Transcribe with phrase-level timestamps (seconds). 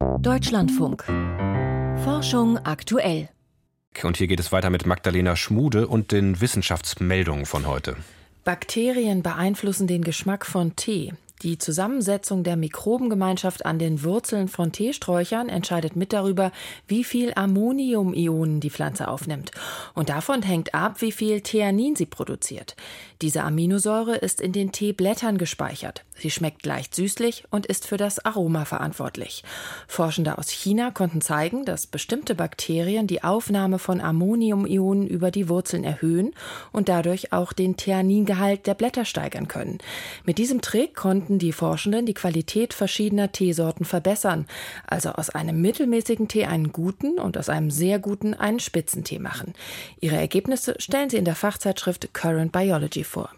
[0.00, 1.04] Deutschlandfunk.
[2.04, 3.28] Forschung aktuell.
[4.02, 7.96] Und hier geht es weiter mit Magdalena Schmude und den Wissenschaftsmeldungen von heute.
[8.44, 11.12] Bakterien beeinflussen den Geschmack von Tee.
[11.42, 16.52] Die Zusammensetzung der Mikrobengemeinschaft an den Wurzeln von Teesträuchern entscheidet mit darüber,
[16.86, 19.50] wie viel Ammoniumionen die Pflanze aufnimmt.
[19.94, 22.76] Und davon hängt ab, wie viel Theanin sie produziert.
[23.22, 26.04] Diese Aminosäure ist in den Teeblättern gespeichert.
[26.14, 29.42] Sie schmeckt leicht süßlich und ist für das Aroma verantwortlich.
[29.88, 35.84] Forschende aus China konnten zeigen, dass bestimmte Bakterien die Aufnahme von Ammoniumionen über die Wurzeln
[35.84, 36.32] erhöhen
[36.72, 39.78] und dadurch auch den Theaningehalt der Blätter steigern können.
[40.26, 44.46] Mit diesem Trick konnten die Forschenden die Qualität verschiedener Teesorten verbessern,
[44.86, 49.54] also aus einem mittelmäßigen Tee einen guten und aus einem sehr guten einen Spitzentee machen.
[50.00, 53.30] Ihre Ergebnisse stellen sie in der Fachzeitschrift Current Biology vor.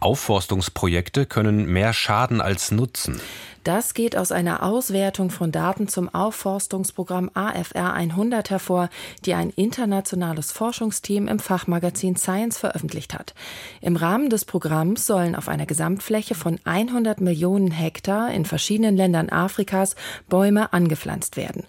[0.00, 3.20] Aufforstungsprojekte können mehr schaden als nutzen.
[3.64, 8.90] Das geht aus einer Auswertung von Daten zum Aufforstungsprogramm AFR 100 hervor,
[9.24, 13.34] die ein internationales Forschungsteam im Fachmagazin Science veröffentlicht hat.
[13.80, 19.30] Im Rahmen des Programms sollen auf einer Gesamtfläche von 100 Millionen Hektar in verschiedenen Ländern
[19.30, 19.96] Afrikas
[20.28, 21.64] Bäume angepflanzt werden.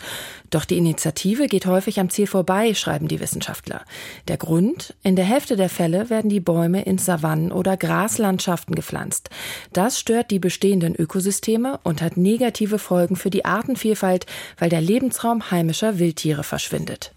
[0.49, 3.81] Doch die Initiative geht häufig am Ziel vorbei, schreiben die Wissenschaftler.
[4.27, 4.95] Der Grund?
[5.01, 9.29] In der Hälfte der Fälle werden die Bäume in Savannen oder Graslandschaften gepflanzt.
[9.71, 14.25] Das stört die bestehenden Ökosysteme und hat negative Folgen für die Artenvielfalt,
[14.57, 17.14] weil der Lebensraum heimischer Wildtiere verschwindet.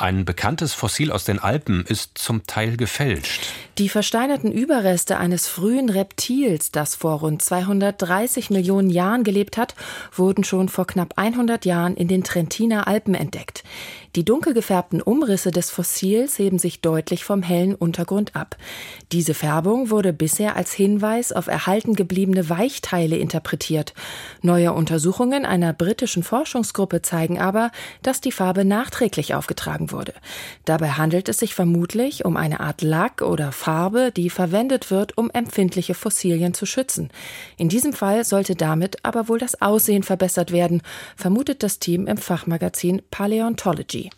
[0.00, 3.52] Ein bekanntes Fossil aus den Alpen ist zum Teil gefälscht.
[3.76, 9.74] Die versteinerten Überreste eines frühen Reptils, das vor rund 230 Millionen Jahren gelebt hat,
[10.10, 13.62] wurden schon vor knapp 100 Jahren in den Trentiner Alpen entdeckt.
[14.16, 18.56] Die dunkel gefärbten Umrisse des Fossils heben sich deutlich vom hellen Untergrund ab.
[19.12, 23.94] Diese Färbung wurde bisher als Hinweis auf erhalten gebliebene Weichteile interpretiert.
[24.42, 27.70] Neue Untersuchungen einer britischen Forschungsgruppe zeigen aber,
[28.02, 30.14] dass die Farbe nachträglich aufgetragen wurde.
[30.64, 35.30] Dabei handelt es sich vermutlich um eine Art Lack oder Farbe, die verwendet wird, um
[35.30, 37.10] empfindliche Fossilien zu schützen.
[37.56, 40.82] In diesem Fall sollte damit aber wohl das Aussehen verbessert werden,
[41.16, 44.10] vermutet das Team im Fachmagazin Paleontology.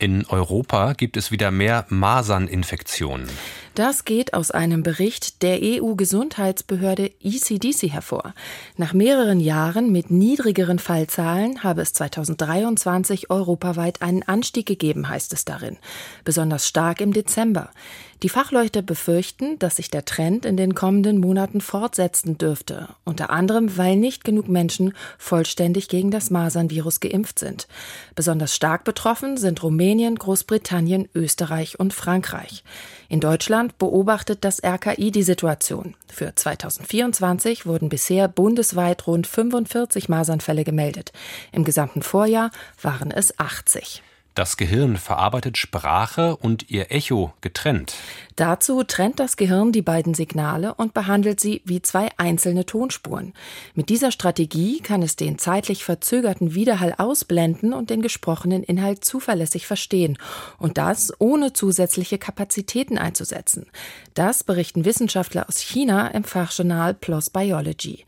[0.00, 3.28] In Europa gibt es wieder mehr Maserninfektionen.
[3.78, 8.34] Das geht aus einem Bericht der EU-Gesundheitsbehörde ECDC hervor.
[8.76, 15.44] Nach mehreren Jahren mit niedrigeren Fallzahlen habe es 2023 europaweit einen Anstieg gegeben, heißt es
[15.44, 15.76] darin.
[16.24, 17.70] Besonders stark im Dezember.
[18.24, 23.76] Die Fachleute befürchten, dass sich der Trend in den kommenden Monaten fortsetzen dürfte, unter anderem
[23.76, 27.68] weil nicht genug Menschen vollständig gegen das Masernvirus geimpft sind.
[28.16, 32.64] Besonders stark betroffen sind Rumänien, Großbritannien, Österreich und Frankreich.
[33.08, 35.94] In Deutschland beobachtet das RKI die Situation.
[36.08, 41.12] Für 2024 wurden bisher bundesweit rund 45 Masernfälle gemeldet.
[41.52, 42.50] Im gesamten Vorjahr
[42.82, 44.02] waren es 80.
[44.34, 47.94] Das Gehirn verarbeitet Sprache und ihr Echo getrennt.
[48.36, 53.32] Dazu trennt das Gehirn die beiden Signale und behandelt sie wie zwei einzelne Tonspuren.
[53.74, 59.66] Mit dieser Strategie kann es den zeitlich verzögerten Widerhall ausblenden und den gesprochenen Inhalt zuverlässig
[59.66, 60.16] verstehen.
[60.56, 63.66] Und das ohne zusätzliche Kapazitäten einzusetzen.
[64.14, 68.04] Das berichten Wissenschaftler aus China im Fachjournal PLOS Biology.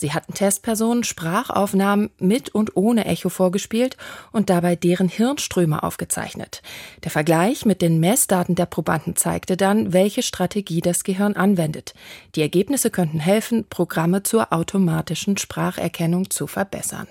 [0.00, 3.98] Sie hatten Testpersonen Sprachaufnahmen mit und ohne Echo vorgespielt
[4.32, 6.62] und dabei deren Hirnströme aufgezeichnet.
[7.04, 11.92] Der Vergleich mit den Messdaten der Probanden zeigte dann, welche Strategie das Gehirn anwendet.
[12.34, 17.06] Die Ergebnisse könnten helfen, Programme zur automatischen Spracherkennung zu verbessern.